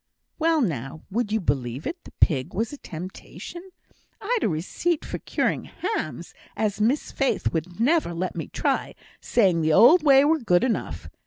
Well 0.39 0.61
now! 0.61 1.03
would 1.11 1.31
you 1.31 1.39
believe 1.39 1.85
it? 1.85 2.05
the 2.05 2.11
pig 2.19 2.55
were 2.55 2.63
a 2.71 2.77
temptation. 2.77 3.69
I'd 4.19 4.39
a 4.41 4.49
receipt 4.49 5.05
for 5.05 5.19
curing 5.19 5.65
hams, 5.65 6.33
as 6.57 6.81
Miss 6.81 7.11
Faith 7.11 7.53
would 7.53 7.79
never 7.79 8.11
let 8.11 8.35
me 8.35 8.47
try, 8.47 8.95
saying 9.19 9.61
the 9.61 9.73
old 9.73 10.01
way 10.01 10.25
were 10.25 10.39
good 10.39 10.63
enough. 10.63 11.07